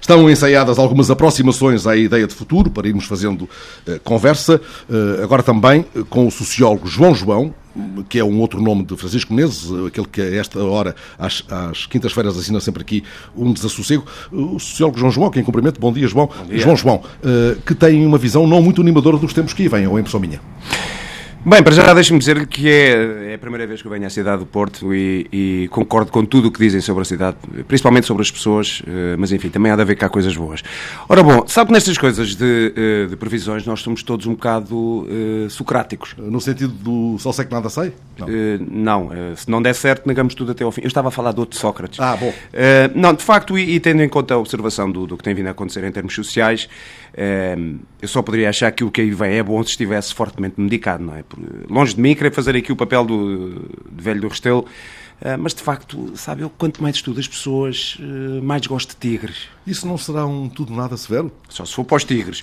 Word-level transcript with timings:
Estão 0.00 0.28
ensaiadas 0.30 0.78
algumas 0.78 1.10
aproximações 1.10 1.86
à 1.86 1.96
ideia 1.96 2.26
de 2.26 2.34
futuro 2.34 2.70
para 2.70 2.88
irmos 2.88 3.04
fazendo 3.04 3.42
uh, 3.42 4.00
conversa, 4.02 4.60
uh, 4.88 5.22
agora 5.22 5.42
também 5.42 5.84
uh, 5.94 6.04
com 6.06 6.26
o 6.26 6.30
sociólogo 6.30 6.86
João 6.86 7.14
João, 7.14 7.54
que 8.08 8.18
é 8.18 8.24
um 8.24 8.40
outro 8.40 8.60
nome 8.60 8.84
de 8.84 8.96
Francisco 8.96 9.32
Menezes, 9.32 9.70
aquele 9.86 10.06
que 10.06 10.20
a 10.20 10.34
esta 10.34 10.58
hora, 10.60 10.96
às, 11.18 11.44
às 11.48 11.86
quintas-feiras, 11.86 12.36
assina 12.36 12.58
sempre 12.58 12.82
aqui 12.82 13.04
um 13.36 13.52
desassossego. 13.52 14.04
O 14.32 14.58
sociólogo 14.58 14.98
João 14.98 15.12
João, 15.12 15.30
que 15.30 15.38
em 15.38 15.44
cumprimento, 15.44 15.80
bom 15.80 15.92
dia, 15.92 16.08
João. 16.08 16.26
Bom 16.26 16.46
dia. 16.46 16.58
João 16.58 16.76
João, 16.76 17.02
que 17.64 17.72
tem 17.72 18.04
uma 18.04 18.18
visão 18.18 18.44
não 18.44 18.60
muito 18.60 18.80
animadora 18.80 19.16
dos 19.18 19.32
tempos 19.32 19.54
que 19.54 19.62
aí 19.62 19.68
vêm, 19.68 19.86
ou 19.86 19.96
é 19.96 20.00
impressão 20.00 20.18
minha? 20.18 20.40
Bem, 21.42 21.62
para 21.62 21.72
já 21.72 21.94
deixe-me 21.94 22.18
dizer 22.18 22.46
que 22.46 22.68
é, 22.68 23.30
é, 23.30 23.34
a 23.34 23.38
primeira 23.38 23.66
vez 23.66 23.80
que 23.80 23.88
eu 23.88 23.90
venho 23.90 24.06
à 24.06 24.10
cidade 24.10 24.40
do 24.40 24.46
Porto 24.46 24.92
e, 24.92 25.26
e, 25.32 25.68
concordo 25.68 26.12
com 26.12 26.22
tudo 26.22 26.48
o 26.48 26.52
que 26.52 26.58
dizem 26.58 26.82
sobre 26.82 27.00
a 27.00 27.04
cidade, 27.06 27.38
principalmente 27.66 28.06
sobre 28.06 28.20
as 28.22 28.30
pessoas, 28.30 28.82
eh, 28.86 29.16
mas 29.16 29.32
enfim, 29.32 29.48
também 29.48 29.72
há 29.72 29.76
de 29.76 29.80
haver 29.80 29.96
cá 29.96 30.10
coisas 30.10 30.36
boas. 30.36 30.62
Ora 31.08 31.22
bom, 31.22 31.46
sabe 31.46 31.68
que 31.68 31.72
nestas 31.72 31.96
coisas 31.96 32.34
de, 32.36 32.74
eh, 32.76 33.06
de 33.06 33.16
previsões 33.16 33.64
nós 33.64 33.80
somos 33.80 34.02
todos 34.02 34.26
um 34.26 34.32
bocado 34.32 34.76
uh, 34.76 35.48
socráticos. 35.48 36.14
No 36.18 36.42
sentido 36.42 36.74
do 36.74 37.18
só 37.18 37.32
sei 37.32 37.46
que 37.46 37.52
nada 37.52 37.70
sei? 37.70 37.94
Não, 38.18 38.26
uh, 38.26 38.30
não 38.70 39.06
uh, 39.06 39.34
se 39.34 39.50
não 39.50 39.62
der 39.62 39.74
certo, 39.74 40.06
negamos 40.06 40.34
tudo 40.34 40.52
até 40.52 40.62
ao 40.62 40.70
fim. 40.70 40.82
Eu 40.82 40.88
estava 40.88 41.08
a 41.08 41.10
falar 41.10 41.32
de 41.32 41.40
outro 41.40 41.58
Sócrates. 41.58 41.98
Ah, 42.00 42.16
bom. 42.16 42.34
não, 42.94 43.14
de 43.14 43.24
facto, 43.24 43.58
e, 43.58 43.76
e, 43.76 43.80
tendo 43.80 44.02
em 44.02 44.10
conta 44.10 44.34
a 44.34 44.38
observação 44.38 44.90
do, 44.90 45.06
do 45.06 45.16
que 45.16 45.24
tem 45.24 45.34
vindo 45.34 45.46
a 45.46 45.52
acontecer 45.52 45.84
em 45.84 45.90
termos 45.90 46.14
sociais, 46.14 46.68
eu 48.00 48.08
só 48.08 48.22
poderia 48.22 48.48
achar 48.48 48.70
que 48.72 48.84
o 48.84 48.90
que 48.90 49.00
aí 49.00 49.10
vem 49.10 49.38
é 49.38 49.42
bom 49.42 49.62
se 49.62 49.70
estivesse 49.70 50.14
fortemente 50.14 50.60
medicado, 50.60 51.04
não 51.04 51.14
é? 51.14 51.24
longe 51.68 51.94
de 51.94 52.00
mim 52.00 52.14
querer 52.14 52.32
fazer 52.32 52.56
aqui 52.56 52.72
o 52.72 52.76
papel 52.76 53.04
do, 53.04 53.50
do 53.90 54.02
velho 54.02 54.20
do 54.20 54.28
Restelo, 54.28 54.66
Uh, 55.20 55.36
mas 55.38 55.52
de 55.52 55.62
facto, 55.62 56.16
sabe, 56.16 56.40
eu 56.40 56.48
quanto 56.48 56.82
mais 56.82 56.96
estudo 56.96 57.20
as 57.20 57.28
pessoas, 57.28 57.98
uh, 58.00 58.42
mais 58.42 58.66
gosto 58.66 58.90
de 58.90 58.96
tigres. 58.96 59.48
Isso 59.66 59.86
não 59.86 59.98
será 59.98 60.24
um 60.24 60.48
tudo 60.48 60.74
nada 60.74 60.96
severo? 60.96 61.30
Só 61.46 61.66
se 61.66 61.74
for 61.74 61.84
para 61.84 61.98
os 61.98 62.04
tigres. 62.04 62.42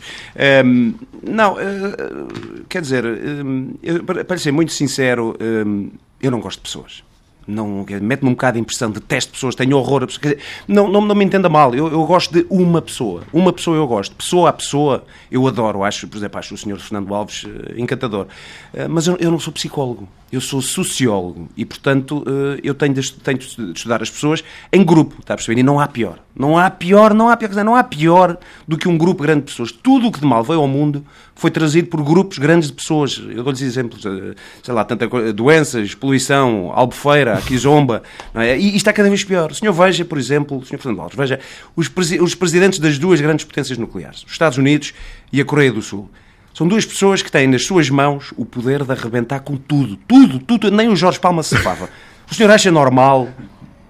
Um, 0.64 0.94
não, 1.24 1.54
uh, 1.54 2.64
quer 2.70 2.84
dizer, 2.84 3.04
um, 3.04 3.74
para 4.06 4.38
ser 4.38 4.52
muito 4.52 4.74
sincero, 4.74 5.36
um, 5.42 5.90
eu 6.22 6.30
não 6.30 6.40
gosto 6.40 6.60
de 6.60 6.64
pessoas 6.64 7.07
não 7.48 7.86
mete-me 8.02 8.30
um 8.30 8.34
bocado 8.34 8.56
de 8.56 8.62
impressão, 8.62 8.92
detesto 8.92 9.32
pessoas, 9.32 9.56
tenho 9.56 9.78
horror 9.78 10.04
a 10.04 10.08
pessoas. 10.08 10.36
Não, 10.68 10.88
não, 10.90 11.02
não 11.02 11.16
me 11.16 11.24
entenda 11.24 11.48
mal, 11.48 11.74
eu, 11.74 11.88
eu 11.88 12.06
gosto 12.06 12.34
de 12.34 12.46
uma 12.50 12.82
pessoa. 12.82 13.24
Uma 13.32 13.54
pessoa 13.54 13.78
eu 13.78 13.88
gosto. 13.88 14.16
Pessoa 14.16 14.50
a 14.50 14.54
pessoa 14.54 15.06
eu 15.32 15.48
adoro. 15.48 15.84
Acho, 15.84 16.08
por 16.08 16.18
exemplo, 16.18 16.40
acho 16.40 16.54
o 16.54 16.58
Sr. 16.58 16.78
Fernando 16.78 17.14
Alves 17.14 17.44
uh, 17.44 17.50
encantador. 17.78 18.28
Uh, 18.74 18.90
mas 18.90 19.08
eu, 19.08 19.18
eu 19.20 19.32
não 19.32 19.40
sou 19.40 19.54
psicólogo. 19.54 20.08
Eu 20.30 20.42
sou 20.42 20.62
sociólogo 20.62 21.48
e, 21.56 21.64
portanto, 21.64 22.18
uh, 22.18 22.60
eu 22.62 22.74
tenho 22.74 22.94
de, 22.94 23.14
tenho 23.14 23.38
de 23.38 23.46
estudar 23.46 24.02
as 24.02 24.10
pessoas 24.10 24.44
em 24.74 24.84
grupo, 24.84 25.16
está 25.22 25.34
a 25.34 25.38
perceber? 25.38 25.62
E 25.62 25.64
não 25.64 25.80
há 25.80 25.88
pior. 25.88 26.20
Não 26.36 26.58
há 26.58 26.70
pior, 26.70 27.14
não 27.14 27.30
há 27.30 27.38
pior, 27.38 27.64
não 27.64 27.76
há 27.76 27.84
pior 27.84 28.38
do 28.68 28.78
que 28.78 28.90
um 28.90 28.98
grupo 28.98 29.24
grande 29.24 29.42
de 29.42 29.52
pessoas. 29.52 29.72
Tudo 29.72 30.08
o 30.08 30.12
que 30.12 30.20
de 30.20 30.26
mal 30.26 30.44
veio 30.44 30.60
ao 30.60 30.68
mundo 30.68 31.04
foi 31.34 31.50
trazido 31.50 31.88
por 31.88 32.04
grupos 32.04 32.38
grandes 32.38 32.68
de 32.68 32.74
pessoas. 32.74 33.24
Eu 33.30 33.42
dou-lhes 33.42 33.62
exemplos, 33.62 34.02
sei 34.02 34.74
lá, 34.74 34.84
tanta 34.84 35.08
doenças, 35.32 35.96
poluição, 35.96 36.72
albufeira, 36.74 37.37
aqui 37.38 37.58
zomba. 37.58 38.04
É? 38.36 38.58
E, 38.58 38.72
e 38.72 38.76
está 38.76 38.92
cada 38.92 39.10
vez 39.10 39.24
pior. 39.24 39.52
O 39.52 39.56
senhor 39.56 39.74
veja, 39.74 40.04
por 40.04 40.18
exemplo, 40.18 40.58
o 40.58 40.66
senhor 40.66 40.80
Fernando 40.80 41.02
Alves, 41.02 41.18
veja 41.18 41.40
os, 41.76 41.88
presi 41.88 42.20
os 42.20 42.36
presidentes 42.36 42.80
das 42.80 42.98
duas 42.98 43.22
grandes 43.22 43.46
potências 43.46 43.78
nucleares, 43.78 44.24
os 44.24 44.32
Estados 44.32 44.58
Unidos 44.58 44.94
e 45.32 45.40
a 45.42 45.46
Coreia 45.46 45.72
do 45.72 45.82
Sul. 45.82 46.10
São 46.54 46.68
duas 46.68 46.86
pessoas 46.86 47.22
que 47.22 47.32
têm 47.32 47.48
nas 47.48 47.66
suas 47.66 47.90
mãos 47.90 48.34
o 48.36 48.44
poder 48.44 48.84
de 48.84 48.92
arrebentar 48.92 49.42
com 49.42 49.56
tudo. 49.56 49.96
Tudo, 50.08 50.40
tudo. 50.40 50.72
Nem 50.72 50.90
o 50.90 50.96
Jorge 50.96 51.20
Palma 51.20 51.44
se 51.44 51.56
safava. 51.56 51.88
O 52.30 52.34
senhor 52.34 52.52
acha 52.52 52.72
normal 52.72 53.30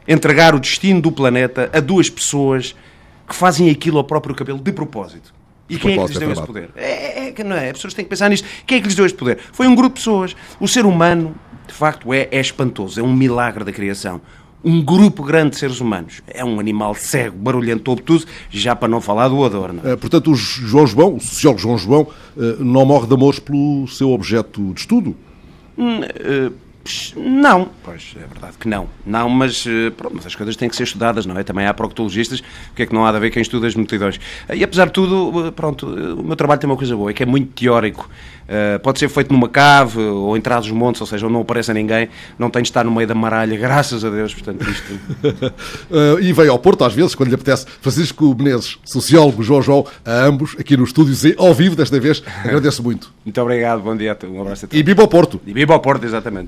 entregar 0.08 0.54
o 0.54 0.60
destino 0.60 1.02
do 1.02 1.12
planeta 1.12 1.70
a 1.74 1.80
duas 1.80 2.10
pessoas 2.10 2.76
que 3.28 3.36
fazem 3.36 3.70
aquilo 3.70 3.98
ao 3.98 4.04
próprio 4.04 4.36
cabelo 4.36 4.60
de 4.60 4.72
propósito? 4.72 5.34
E 5.70 5.78
quem 5.78 5.94
é 5.94 5.98
que 5.98 6.08
lhes 6.08 6.18
deu 6.18 6.32
esse 6.32 6.46
poder? 6.46 6.70
É, 6.76 7.07
é, 7.36 7.44
não 7.44 7.56
é? 7.56 7.68
As 7.68 7.74
pessoas 7.74 7.94
têm 7.94 8.06
que 8.06 8.10
pensar 8.10 8.30
nisto. 8.30 8.48
Quem 8.66 8.78
é 8.78 8.82
que 8.82 8.88
lhes 8.88 8.96
deu 8.96 9.06
este 9.06 9.18
poder? 9.18 9.40
Foi 9.52 9.68
um 9.68 9.76
grupo 9.76 9.96
de 9.96 10.02
pessoas. 10.02 10.36
O 10.60 10.68
ser 10.68 10.86
humano 10.86 11.36
de 11.68 11.74
facto 11.74 12.14
é, 12.14 12.28
é 12.32 12.40
espantoso, 12.40 13.00
é 13.00 13.04
um 13.04 13.14
milagre 13.14 13.64
da 13.64 13.72
criação. 13.72 14.22
Um 14.64 14.84
grupo 14.84 15.24
grande 15.24 15.52
de 15.52 15.58
seres 15.58 15.80
humanos. 15.80 16.22
É 16.28 16.44
um 16.44 16.60
animal 16.60 16.96
cego, 16.96 17.38
barulhento, 17.38 17.92
obtuso, 17.92 18.26
já 18.50 18.76
para 18.76 18.88
não 18.88 19.00
falar 19.00 19.28
do 19.28 19.44
adorno. 19.46 19.82
É, 19.84 19.96
portanto, 19.96 20.32
o 20.32 20.36
João 20.36 20.88
João, 20.88 21.16
o 21.16 21.20
sociólogo 21.20 21.62
João 21.62 21.78
João, 21.78 22.08
eh, 22.36 22.56
não 22.60 22.86
morre 22.86 23.08
de 23.08 23.14
amores 23.14 23.40
pelo 23.40 23.88
seu 23.88 24.12
objeto 24.12 24.74
de 24.74 24.80
estudo? 24.80 25.16
Hum, 25.78 26.00
uh, 26.00 26.54
não, 27.16 27.70
pois 27.84 28.16
é 28.16 28.26
verdade 28.28 28.58
que 28.60 28.68
não. 28.68 28.88
Não, 29.06 29.30
mas, 29.30 29.66
eh, 29.68 29.90
pronto, 29.92 30.16
mas 30.16 30.26
as 30.26 30.36
coisas 30.36 30.56
têm 30.56 30.70
que 30.70 30.76
ser 30.76 30.84
estudadas, 30.84 31.26
não 31.26 31.38
é? 31.38 31.44
Também 31.44 31.66
há 31.66 31.74
proctologistas, 31.74 32.40
o 32.40 32.76
que 32.76 32.84
é 32.84 32.86
que 32.86 32.94
não 32.94 33.06
há 33.06 33.12
de 33.12 33.18
haver 33.18 33.32
quem 33.32 33.42
estuda 33.42 33.68
as 33.68 33.76
multidões. 33.76 34.20
E 34.54 34.64
apesar 34.64 34.86
de 34.86 34.94
tudo, 34.94 35.48
eh, 35.48 35.52
pronto, 35.52 35.88
eh, 35.88 36.14
o 36.14 36.24
meu 36.24 36.36
trabalho 36.36 36.60
tem 36.60 36.70
uma 36.70 36.78
coisa 36.78 36.96
boa, 36.96 37.10
é 37.12 37.14
que 37.14 37.24
é 37.24 37.26
muito 37.26 37.54
teórico. 37.54 38.10
Uh, 38.48 38.80
pode 38.80 38.98
ser 38.98 39.10
feito 39.10 39.34
numa 39.34 39.50
cave 39.50 40.00
ou 40.00 40.38
em 40.38 40.40
trás 40.40 40.64
dos 40.64 40.72
montes, 40.72 41.02
ou 41.02 41.08
seja, 41.08 41.26
onde 41.26 41.34
não 41.34 41.42
aparece 41.42 41.74
ninguém, 41.74 42.08
não 42.40 42.50
tem 42.50 42.62
de 42.62 42.70
estar 42.70 42.86
no 42.86 42.92
meio 42.92 43.06
da 43.06 43.14
maralha, 43.14 43.58
graças 43.60 44.06
a 44.06 44.10
Deus, 44.10 44.34
portanto, 44.34 44.66
isto... 44.70 44.94
uh, 44.94 46.18
e 46.24 46.32
veio 46.32 46.54
ao 46.54 46.58
Porto, 46.58 46.86
às 46.86 46.94
vezes, 46.94 47.14
quando 47.14 47.28
lhe 47.28 47.36
apetece, 47.36 47.66
Francisco 47.82 48.34
Menezes, 48.40 48.78
sociólogo, 48.86 49.44
João 49.44 49.62
João, 49.62 49.86
a 50.06 50.24
ambos, 50.24 50.56
aqui 50.58 50.78
no 50.78 50.86
estúdio, 50.86 51.14
e 51.28 51.36
ao 51.38 51.54
vivo 51.54 51.76
desta 51.76 52.00
vez, 52.00 52.24
agradeço 52.42 52.82
muito. 52.82 53.12
Muito 53.28 53.42
obrigado, 53.42 53.82
bom 53.82 53.94
dia, 53.98 54.18
um 54.24 54.40
abraço 54.40 54.64
a 54.64 54.70
todos. 54.70 54.80
E 54.80 54.84
viva 54.84 55.02
ao 55.02 55.08
Porto. 55.10 55.42
E 55.46 55.52
viva 55.52 55.74
ao 55.74 55.82
Porto, 55.82 56.06
exatamente. 56.06 56.46